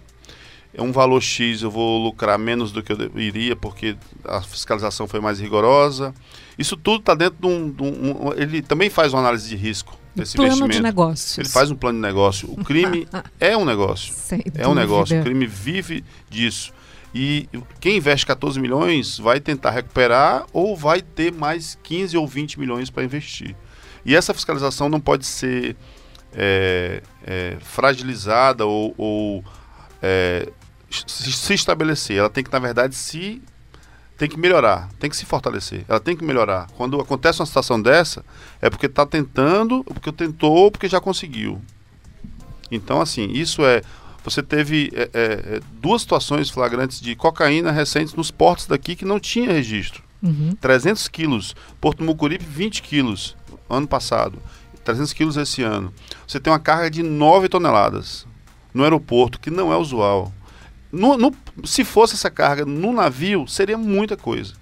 É 0.74 0.82
um 0.82 0.92
valor 0.92 1.22
X, 1.22 1.64
eu 1.64 1.72
vou 1.72 2.04
lucrar 2.04 2.38
menos 2.38 2.72
do 2.72 2.84
que 2.84 2.92
eu 2.92 3.20
iria, 3.20 3.56
porque 3.56 3.98
a 4.24 4.42
fiscalização 4.42 5.08
foi 5.08 5.20
mais 5.20 5.40
rigorosa. 5.40 6.14
Isso 6.58 6.78
tudo 6.78 7.00
está 7.00 7.16
dentro 7.16 7.38
de 7.40 7.48
um, 7.48 7.72
de 7.72 7.84
um, 7.84 8.34
Ele 8.36 8.62
também 8.62 8.90
faz 8.90 9.12
uma 9.12 9.22
análise 9.22 9.50
de 9.50 9.56
risco 9.56 9.98
desse 10.14 10.36
plano 10.36 10.50
investimento. 10.50 10.76
de 10.76 10.84
negócios. 10.84 11.38
Ele 11.38 11.50
faz 11.50 11.72
um 11.72 11.76
plano 11.76 11.98
de 11.98 12.02
negócio. 12.02 12.52
O 12.52 12.64
crime 12.64 13.08
é 13.40 13.58
um 13.58 13.66
negócio. 13.66 14.14
Sem 14.14 14.40
é 14.40 14.44
dúvida. 14.44 14.70
um 14.70 14.76
negócio. 14.76 15.20
O 15.20 15.24
crime 15.24 15.48
vive 15.48 16.04
disso. 16.30 16.72
E 17.14 17.50
quem 17.80 17.98
investe 17.98 18.26
14 18.26 18.60
milhões 18.60 19.18
vai 19.18 19.40
tentar 19.40 19.72
recuperar 19.72 20.46
ou 20.54 20.76
vai 20.76 21.02
ter 21.02 21.32
mais 21.32 21.78
15 21.82 22.18
ou 22.18 22.28
20 22.28 22.60
milhões 22.60 22.90
para 22.90 23.04
investir. 23.04 23.56
E 24.06 24.16
essa 24.16 24.34
fiscalização 24.34 24.90
não 24.90 25.00
pode 25.00 25.26
ser 25.26 25.76
é, 26.38 27.02
é, 27.26 27.58
fragilizada 27.60 28.66
ou, 28.66 28.94
ou 28.96 29.44
é, 30.02 30.48
se, 30.90 31.54
estabelecer. 31.54 32.18
Ela 32.18 32.30
tem 32.30 32.44
que, 32.44 32.54
na 32.54 32.60
verdade, 32.60 32.96
se 32.96 33.42
tem 34.18 34.30
que 34.30 34.40
melhorar, 34.40 34.90
tem 35.00 35.10
que 35.10 35.18
se 35.18 35.26
fortalecer. 35.26 35.84
Ela 35.88 36.00
tem 36.00 36.16
que 36.16 36.24
melhorar. 36.24 36.68
Quando 36.78 37.00
acontece 37.02 37.40
uma 37.40 37.46
situação 37.46 37.82
dessa, 37.82 38.24
é 38.62 38.70
porque 38.70 38.86
está 38.86 39.06
tentando, 39.06 39.84
porque 39.84 40.12
tentou, 40.12 40.72
porque 40.72 40.88
já 40.88 41.02
conseguiu. 41.02 41.60
Então, 42.72 43.02
assim, 43.02 43.30
isso 43.32 43.66
é. 43.66 43.82
Você 44.24 44.44
teve 44.44 44.92
é, 44.94 45.10
é, 45.14 45.24
é 45.56 45.60
duas 45.82 46.02
situações 46.02 46.50
flagrantes 46.50 47.00
de 47.00 47.16
cocaína 47.16 47.72
recentes 47.72 48.14
nos 48.14 48.30
portos 48.30 48.68
daqui 48.68 48.96
que 48.96 49.06
não 49.06 49.20
tinha 49.20 49.52
registro. 49.52 50.04
Uhum. 50.22 50.56
300 50.60 51.08
quilos. 51.08 51.56
Porto 51.80 52.04
Mucuripe, 52.04 52.44
20 52.44 52.82
quilos 52.82 53.38
ano 53.70 53.88
passado. 53.88 54.38
300 54.88 55.12
quilos 55.12 55.38
esse 55.38 55.62
ano. 55.62 55.94
Você 56.26 56.40
tem 56.40 56.52
uma 56.52 56.60
carga 56.60 56.90
de 56.90 57.04
9 57.04 57.50
toneladas 57.50 58.26
no 58.74 58.84
aeroporto, 58.84 59.40
que 59.40 59.50
não 59.50 59.74
é 59.74 59.76
usual. 59.76 60.32
No, 60.92 61.18
no, 61.18 61.34
se 61.66 61.84
fosse 61.84 62.14
essa 62.14 62.30
carga 62.30 62.66
no 62.66 62.94
navio, 62.94 63.46
seria 63.48 63.78
muita 63.78 64.16
coisa. 64.16 64.54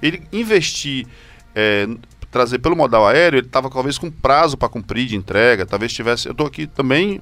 Ele 0.00 0.22
investir, 0.32 1.06
é, 1.54 1.88
trazer 2.30 2.60
pelo 2.60 2.76
modal 2.76 3.06
aéreo, 3.06 3.38
ele 3.38 3.46
estava 3.46 3.68
talvez 3.68 3.98
com 3.98 4.08
prazo 4.10 4.56
para 4.56 4.68
cumprir 4.68 5.06
de 5.06 5.16
entrega, 5.16 5.66
talvez 5.66 5.92
tivesse. 5.92 6.28
Eu 6.28 6.32
estou 6.32 6.46
aqui 6.46 6.68
também 6.68 7.20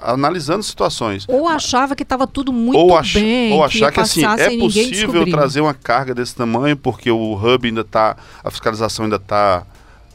analisando 0.00 0.64
situações. 0.64 1.24
Ou 1.28 1.46
achava 1.46 1.94
que 1.94 2.02
estava 2.02 2.26
tudo 2.26 2.52
muito 2.52 2.78
ou 2.78 2.96
ach, 2.96 3.14
bem. 3.14 3.52
Ou 3.52 3.62
achar 3.62 3.92
que, 3.92 3.94
que 3.94 4.00
assim, 4.00 4.24
é 4.24 4.58
possível 4.58 5.24
trazer 5.30 5.60
uma 5.60 5.74
carga 5.74 6.12
desse 6.12 6.34
tamanho, 6.34 6.76
porque 6.76 7.12
o 7.12 7.34
hub 7.34 7.68
ainda 7.68 7.82
está, 7.82 8.16
a 8.42 8.50
fiscalização 8.50 9.04
ainda 9.04 9.16
está 9.16 9.64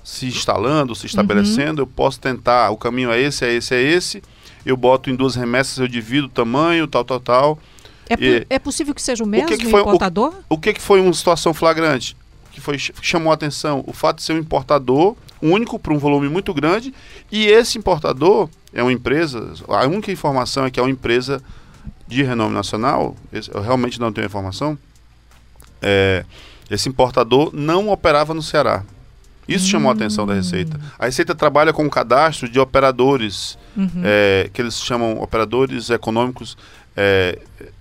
se 0.04 0.28
instalando, 0.28 0.96
se 0.96 1.06
estabelecendo, 1.06 1.82
uhum. 1.82 1.88
eu 1.88 1.88
posso 1.88 2.20
tentar, 2.20 2.70
o 2.72 2.78
caminho 2.78 3.12
é 3.12 3.20
esse, 3.20 3.46
é 3.46 3.54
esse, 3.54 3.76
é 3.76 3.82
esse, 3.82 4.24
eu 4.66 4.76
boto 4.76 5.10
em 5.10 5.16
duas 5.16 5.36
remessas, 5.36 5.78
eu 5.78 5.88
divido 5.88 6.28
o 6.28 6.30
tamanho, 6.30 6.88
tal, 6.88 7.04
tal, 7.04 7.20
tal. 7.20 7.60
É, 8.10 8.16
e, 8.20 8.48
é 8.50 8.60
possível 8.60 8.94
que 8.94 9.02
seja 9.02 9.24
o 9.24 9.28
mesmo 9.28 9.46
o 9.46 9.50
que 9.50 9.58
que 9.58 9.70
foi, 9.70 9.82
importador? 9.82 10.34
O, 10.50 10.56
o, 10.56 10.58
que, 10.58 10.74
que 10.74 10.82
foi 10.82 11.00
uma 11.00 11.14
situação 11.14 11.54
flagrante? 11.54 12.16
que 12.52 12.60
foi 12.60 12.78
chamou 12.78 13.32
a 13.32 13.34
atenção 13.34 13.84
o 13.88 13.94
fato 13.94 14.18
de 14.18 14.24
ser 14.24 14.34
um 14.34 14.38
importador 14.38 15.16
único 15.42 15.80
para 15.80 15.94
um 15.94 15.98
volume 15.98 16.30
muito 16.30 16.54
grande 16.54 16.94
e 17.32 17.48
esse 17.48 17.78
importador 17.78 18.50
é 18.74 18.84
uma 18.84 18.92
empresa. 18.92 19.54
A 19.68 19.88
única 19.88 20.12
informação 20.12 20.66
é 20.66 20.72
que 20.72 20.80
é 20.80 20.84
uma 20.84 20.92
empresa 20.92 21.42
de 22.08 22.22
renome 22.24 22.54
nacional. 22.54 23.16
Eu 23.32 23.62
realmente 23.62 24.00
não 24.00 24.12
tenho 24.14 24.26
informação. 24.26 24.78
É, 25.82 26.26
esse 26.70 26.88
importador 26.88 27.50
não 27.54 27.90
operava 27.90 28.34
no 28.34 28.42
Ceará. 28.42 28.84
Isso 29.48 29.66
hum. 29.66 29.70
chamou 29.70 29.92
a 29.92 29.94
atenção 29.94 30.26
da 30.26 30.34
Receita. 30.34 30.80
A 30.98 31.06
Receita 31.06 31.34
trabalha 31.36 31.74
com 31.74 31.84
um 31.84 31.90
cadastro 31.90 32.48
de 32.48 32.60
operadores, 32.60 33.58
uhum. 33.76 34.02
é, 34.04 34.50
que 34.54 34.62
eles 34.62 34.82
chamam 34.82 35.22
operadores 35.22 35.90
econômicos, 35.90 36.58
é, 36.96 37.40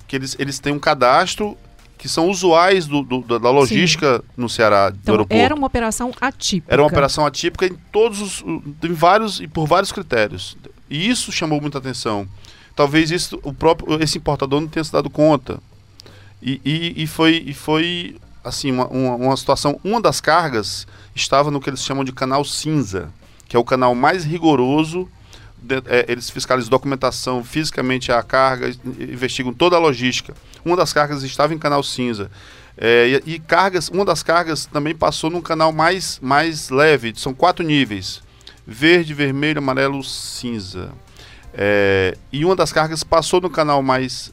que 0.09 0.17
eles, 0.17 0.37
eles 0.38 0.59
têm 0.59 0.73
um 0.73 0.79
cadastro 0.79 1.57
que 2.00 2.09
são 2.09 2.31
usuais 2.31 2.87
do, 2.87 3.02
do, 3.02 3.38
da 3.38 3.50
logística 3.50 4.17
Sim. 4.17 4.25
no 4.35 4.49
Ceará 4.49 4.88
do 4.88 4.97
então, 4.97 5.14
aeroporto. 5.14 5.43
Era 5.43 5.55
uma 5.55 5.67
operação 5.67 6.11
atípica. 6.19 6.73
Era 6.73 6.81
uma 6.81 6.88
operação 6.88 7.26
atípica 7.26 7.67
em 7.67 7.75
todos 7.93 8.23
os, 8.23 8.45
em 8.83 8.93
vários 8.95 9.38
e 9.38 9.47
por 9.47 9.67
vários 9.67 9.93
critérios. 9.93 10.57
E 10.88 11.09
isso 11.11 11.31
chamou 11.31 11.61
muita 11.61 11.76
atenção. 11.76 12.26
Talvez 12.75 13.11
isso, 13.11 13.38
o 13.43 13.52
próprio 13.52 14.02
esse 14.02 14.17
importador 14.17 14.62
não 14.62 14.69
tenha 14.69 14.83
se 14.83 14.90
dado 14.90 15.11
conta. 15.11 15.61
E, 16.43 16.59
e, 16.64 17.02
e 17.02 17.07
foi, 17.07 17.43
e 17.47 17.52
foi 17.52 18.17
assim 18.44 18.70
uma, 18.70 18.87
uma, 18.88 19.14
uma 19.14 19.37
situação. 19.37 19.80
Uma 19.85 20.00
das 20.00 20.20
cargas 20.20 20.87
estava 21.14 21.50
no 21.50 21.61
que 21.61 21.70
eles 21.70 21.85
chamam 21.85 22.04
de 22.04 22.12
canal 22.12 22.44
cinza, 22.44 23.12
que 23.49 23.56
é 23.56 23.59
o 23.59 23.64
canal 23.64 23.94
mais 23.94 24.25
rigoroso 24.25 25.09
de, 25.62 25.76
é, 25.87 26.06
eles 26.09 26.30
fiscalizam 26.30 26.70
documentação 26.70 27.44
fisicamente 27.44 28.11
a 28.11 28.23
carga, 28.23 28.70
investigam 28.99 29.52
toda 29.52 29.76
a 29.76 29.78
logística. 29.78 30.35
Uma 30.64 30.76
das 30.76 30.92
cargas 30.92 31.23
estava 31.23 31.54
em 31.54 31.59
canal 31.59 31.82
cinza. 31.82 32.30
É, 32.76 33.23
e, 33.26 33.35
e, 33.35 33.38
cargas, 33.38 33.88
uma 33.88 34.04
das 34.04 34.23
cargas 34.23 34.64
também 34.64 34.94
passou 34.94 35.28
num 35.28 35.42
canal 35.42 35.70
mais, 35.73 36.18
mais 36.23 36.70
leve, 36.70 37.12
são 37.16 37.35
quatro 37.35 37.64
níveis: 37.64 38.23
verde, 38.66 39.12
vermelho, 39.12 39.59
amarelo, 39.59 40.02
cinza. 40.02 40.90
É, 41.52 42.16
e 42.32 42.44
uma 42.44 42.56
das 42.56 42.73
cargas 42.73 43.02
passou 43.02 43.40
no 43.40 43.50
canal 43.50 43.82
mais, 43.82 44.32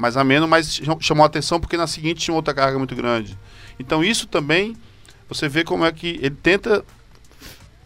mais 0.00 0.16
ameno, 0.16 0.48
mas 0.48 0.80
chamou 1.00 1.22
a 1.22 1.26
atenção 1.26 1.60
porque 1.60 1.76
na 1.76 1.86
seguinte 1.86 2.20
tinha 2.20 2.34
outra 2.34 2.54
carga 2.54 2.78
muito 2.78 2.96
grande. 2.96 3.38
Então 3.78 4.02
isso 4.02 4.26
também 4.26 4.76
você 5.28 5.48
vê 5.48 5.62
como 5.62 5.84
é 5.84 5.92
que 5.92 6.18
ele 6.20 6.36
tenta 6.42 6.84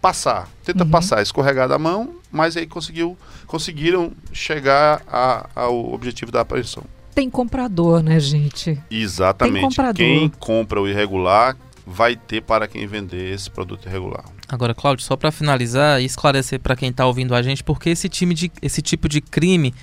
passar, 0.00 0.49
tenta 0.64 0.85
uhum. 0.85 0.90
passar, 0.90 1.23
escorregar 1.23 1.68
da 1.68 1.78
mão, 1.78 2.16
mas 2.30 2.56
aí 2.56 2.66
conseguiu, 2.66 3.16
conseguiram 3.47 4.12
chegar 4.33 5.02
a, 5.09 5.49
ao 5.54 5.92
objetivo 5.92 6.30
da 6.30 6.40
apreensão. 6.40 6.85
Tem 7.14 7.30
comprador, 7.30 8.02
né, 8.02 8.18
gente? 8.21 8.78
Exatamente. 8.90 9.76
Quem 9.94 10.28
compra 10.28 10.80
o 10.80 10.88
irregular 10.88 11.56
vai 11.87 12.16
ter 12.16 12.42
para 12.42 12.66
quem 12.66 12.87
vender 12.87 13.33
esse 13.33 13.50
produto 13.50 13.87
irregular. 13.87 14.25
Agora, 14.49 14.75
Cláudio, 14.75 15.04
só 15.04 15.16
para 15.16 15.30
finalizar 15.30 16.00
e 16.00 16.04
esclarecer 16.04 16.61
para 16.61 16.76
quem 16.76 16.90
está 16.90 17.06
ouvindo 17.06 17.35
a 17.35 17.42
gente, 17.42 17.62
por 17.62 17.78
que 17.78 17.90
esse, 17.90 18.09
time 18.09 18.35
de, 18.35 18.50
esse 18.61 18.83
tipo 18.83 19.09
de 19.09 19.21
crime 19.21 19.75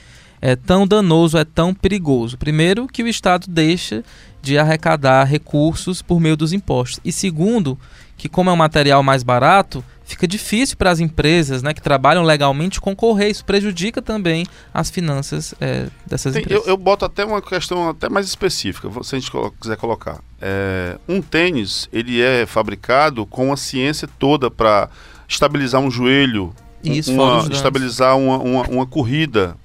é 0.42 0.56
tão 0.56 0.88
danoso, 0.88 1.38
é 1.38 1.46
tão 1.46 1.74
perigoso? 1.74 2.38
Primeiro, 2.38 2.88
que 2.88 3.04
o 3.04 3.08
Estado 3.08 3.46
deixa 3.48 4.04
de 4.42 4.58
arrecadar 4.58 5.26
recursos 5.26 6.02
por 6.02 6.20
meio 6.20 6.36
dos 6.36 6.52
impostos. 6.52 7.00
E 7.06 7.12
segundo, 7.12 7.78
que 8.18 8.28
como 8.28 8.50
é 8.50 8.54
um 8.54 8.58
material 8.58 9.04
mais 9.04 9.24
barato, 9.24 9.84
fica 10.04 10.28
difícil 10.28 10.78
para 10.78 10.92
as 10.92 11.00
empresas 11.00 11.64
né, 11.64 11.74
que 11.74 11.82
trabalham 11.82 12.24
legalmente 12.24 12.82
concorrer. 12.82 13.30
Isso 13.30 13.46
prejudica 13.46 14.02
também 14.02 14.46
as 14.74 14.90
finanças 14.90 15.54
é, 15.60 15.88
dessas 16.06 16.34
Tem, 16.34 16.42
empresas. 16.42 16.66
Eu, 16.66 16.72
eu, 16.72 16.78
boto 16.78 17.06
até 17.06 17.24
uma 17.24 17.42
questão 17.42 17.90
até 17.90 18.10
mais 18.10 18.26
específica, 18.26 18.90
se 19.04 19.16
a 19.16 19.20
gente 19.20 19.32
quiser 19.60 19.78
colocar. 19.78 20.20
É, 20.42 20.98
um 21.08 21.22
tênis, 21.22 21.88
ele 21.94 22.22
é 22.22 22.46
fabricado 22.46 23.26
com 23.26 23.54
a 23.54 23.58
ciência 23.58 24.08
toda 24.20 24.50
para 24.50 24.90
estabilizar 25.28 25.82
um 25.82 25.90
joelho, 25.90 26.54
Isso, 26.84 27.14
uma, 27.14 27.48
estabilizar 27.52 28.18
uma, 28.18 28.38
uma, 28.38 28.64
uma 28.64 28.86
corrida, 28.86 29.56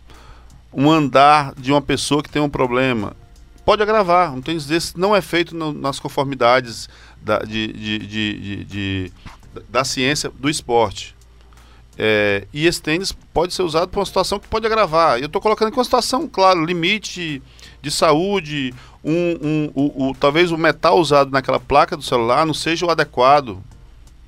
um 0.76 0.90
andar 0.90 1.54
de 1.54 1.72
uma 1.72 1.80
pessoa 1.80 2.22
que 2.22 2.28
tem 2.28 2.42
um 2.42 2.50
problema. 2.50 3.16
Pode 3.64 3.82
agravar. 3.82 4.34
Um 4.34 4.42
tênis 4.42 4.66
desse 4.66 4.98
não 4.98 5.16
é 5.16 5.22
feito 5.22 5.56
no, 5.56 5.72
nas 5.72 5.98
conformidades 5.98 6.86
da, 7.20 7.38
de, 7.38 7.72
de, 7.72 7.98
de, 7.98 8.64
de 8.64 9.12
da 9.70 9.84
ciência 9.84 10.30
do 10.38 10.50
esporte. 10.50 11.16
É, 11.98 12.46
e 12.52 12.66
esse 12.66 12.82
tênis 12.82 13.10
pode 13.32 13.54
ser 13.54 13.62
usado 13.62 13.88
para 13.88 13.98
uma 13.98 14.06
situação 14.06 14.38
que 14.38 14.46
pode 14.46 14.66
agravar. 14.66 15.18
Eu 15.18 15.26
estou 15.26 15.40
colocando 15.40 15.72
uma 15.72 15.82
situação, 15.82 16.28
claro, 16.28 16.62
limite 16.62 17.42
de 17.80 17.90
saúde, 17.90 18.74
um, 19.02 19.38
um, 19.40 19.70
o, 19.74 20.08
o, 20.08 20.14
talvez 20.14 20.52
o 20.52 20.58
metal 20.58 20.98
usado 20.98 21.30
naquela 21.30 21.58
placa 21.58 21.96
do 21.96 22.02
celular 22.02 22.44
não 22.44 22.52
seja 22.52 22.84
o 22.84 22.90
adequado, 22.90 23.62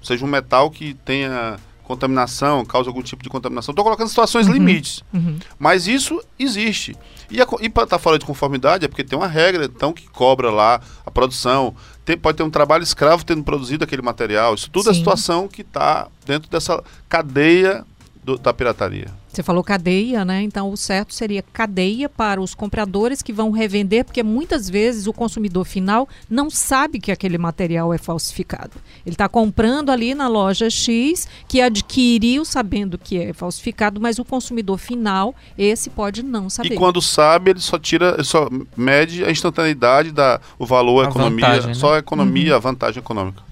seja 0.02 0.24
um 0.24 0.28
metal 0.28 0.70
que 0.70 0.94
tenha 0.94 1.58
contaminação, 1.88 2.64
causa 2.66 2.90
algum 2.90 3.02
tipo 3.02 3.22
de 3.22 3.30
contaminação. 3.30 3.72
Estou 3.72 3.84
colocando 3.84 4.08
situações 4.08 4.46
uhum, 4.46 4.52
limites. 4.52 5.02
Uhum. 5.12 5.38
Mas 5.58 5.88
isso 5.88 6.22
existe. 6.38 6.94
E, 7.30 7.38
e 7.40 7.68
para 7.70 7.84
estar 7.84 7.86
tá 7.86 7.98
fora 7.98 8.18
de 8.18 8.26
conformidade 8.26 8.84
é 8.84 8.88
porque 8.88 9.02
tem 9.02 9.18
uma 9.18 9.26
regra, 9.26 9.64
então, 9.64 9.92
que 9.92 10.06
cobra 10.10 10.50
lá 10.50 10.80
a 11.04 11.10
produção. 11.10 11.74
Tem, 12.04 12.16
pode 12.16 12.36
ter 12.36 12.42
um 12.42 12.50
trabalho 12.50 12.82
escravo 12.82 13.24
tendo 13.24 13.42
produzido 13.42 13.84
aquele 13.84 14.02
material. 14.02 14.54
Isso 14.54 14.70
tudo 14.70 14.90
é 14.90 14.92
Sim. 14.92 14.98
é 14.98 15.02
situação 15.02 15.48
que 15.48 15.62
está 15.62 16.08
dentro 16.26 16.50
dessa 16.50 16.84
cadeia 17.08 17.84
do, 18.22 18.36
da 18.36 18.52
pirataria. 18.52 19.08
Você 19.38 19.42
falou 19.44 19.62
cadeia, 19.62 20.24
né? 20.24 20.42
Então 20.42 20.68
o 20.68 20.76
certo 20.76 21.14
seria 21.14 21.44
cadeia 21.52 22.08
para 22.08 22.40
os 22.40 22.56
compradores 22.56 23.22
que 23.22 23.32
vão 23.32 23.52
revender, 23.52 24.04
porque 24.04 24.20
muitas 24.20 24.68
vezes 24.68 25.06
o 25.06 25.12
consumidor 25.12 25.64
final 25.64 26.08
não 26.28 26.50
sabe 26.50 26.98
que 26.98 27.12
aquele 27.12 27.38
material 27.38 27.94
é 27.94 27.98
falsificado. 27.98 28.72
Ele 29.06 29.14
está 29.14 29.28
comprando 29.28 29.90
ali 29.90 30.12
na 30.12 30.26
loja 30.26 30.68
X, 30.68 31.28
que 31.46 31.60
adquiriu 31.60 32.44
sabendo 32.44 32.98
que 32.98 33.16
é 33.16 33.32
falsificado, 33.32 34.00
mas 34.00 34.18
o 34.18 34.24
consumidor 34.24 34.76
final, 34.76 35.32
esse 35.56 35.88
pode 35.88 36.24
não 36.24 36.50
saber. 36.50 36.72
E 36.72 36.76
quando 36.76 37.00
sabe, 37.00 37.52
ele 37.52 37.60
só 37.60 37.78
tira, 37.78 38.14
ele 38.14 38.24
só 38.24 38.48
mede 38.76 39.24
a 39.24 39.30
instantaneidade 39.30 40.10
da 40.10 40.40
o 40.58 40.66
valor, 40.66 41.04
a, 41.04 41.06
a 41.06 41.10
economia, 41.10 41.46
vantagem, 41.46 41.68
né? 41.68 41.74
só 41.74 41.94
a 41.94 41.98
economia, 41.98 42.50
uhum. 42.50 42.56
a 42.56 42.58
vantagem 42.58 42.98
econômica. 42.98 43.47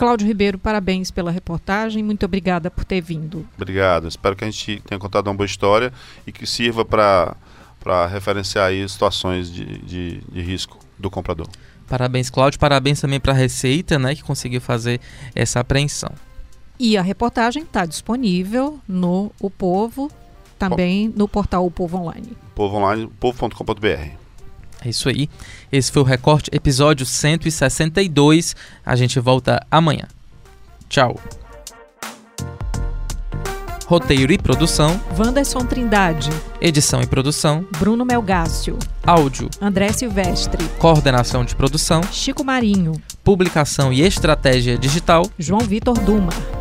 Cláudio 0.00 0.26
Ribeiro, 0.26 0.58
parabéns 0.58 1.10
pela 1.10 1.30
reportagem. 1.30 2.02
Muito 2.02 2.24
obrigada 2.24 2.70
por 2.70 2.86
ter 2.86 3.02
vindo. 3.02 3.46
Obrigado. 3.54 4.08
Espero 4.08 4.34
que 4.34 4.42
a 4.42 4.50
gente 4.50 4.80
tenha 4.80 4.98
contado 4.98 5.26
uma 5.26 5.34
boa 5.34 5.44
história 5.44 5.92
e 6.26 6.32
que 6.32 6.46
sirva 6.46 6.86
para 6.86 8.06
referenciar 8.06 8.68
aí 8.68 8.88
situações 8.88 9.52
de, 9.52 9.66
de, 9.80 10.20
de 10.20 10.40
risco 10.40 10.78
do 10.98 11.10
comprador. 11.10 11.46
Parabéns, 11.86 12.30
Cláudio. 12.30 12.58
Parabéns 12.58 12.98
também 12.98 13.20
para 13.20 13.32
a 13.32 13.36
Receita, 13.36 13.98
né, 13.98 14.14
que 14.14 14.24
conseguiu 14.24 14.62
fazer 14.62 15.02
essa 15.34 15.60
apreensão. 15.60 16.12
E 16.78 16.96
a 16.96 17.02
reportagem 17.02 17.62
está 17.62 17.84
disponível 17.84 18.80
no 18.88 19.30
O 19.38 19.50
Povo, 19.50 20.10
também 20.58 21.12
no 21.14 21.28
portal 21.28 21.66
O 21.66 21.70
Povo 21.70 21.98
Online. 21.98 22.32
Povo 22.54 22.78
Online, 22.78 23.06
povo.com.br. 23.20 24.19
É 24.84 24.88
isso 24.88 25.08
aí. 25.08 25.28
Esse 25.70 25.92
foi 25.92 26.02
o 26.02 26.04
Recorte, 26.04 26.50
episódio 26.52 27.04
162. 27.04 28.56
A 28.84 28.96
gente 28.96 29.20
volta 29.20 29.64
amanhã. 29.70 30.06
Tchau. 30.88 31.16
Roteiro 33.90 34.32
e 34.32 34.38
produção: 34.38 35.00
Wanderson 35.18 35.64
Trindade. 35.66 36.30
Edição 36.60 37.02
e 37.02 37.06
produção: 37.08 37.66
Bruno 37.78 38.04
Melgácio. 38.04 38.78
Áudio: 39.04 39.50
André 39.60 39.92
Silvestre. 39.92 40.64
Coordenação 40.78 41.44
de 41.44 41.56
produção: 41.56 42.00
Chico 42.04 42.44
Marinho. 42.44 42.92
Publicação 43.24 43.92
e 43.92 44.02
estratégia 44.02 44.78
digital: 44.78 45.26
João 45.36 45.60
Vitor 45.60 45.98
Duma. 45.98 46.59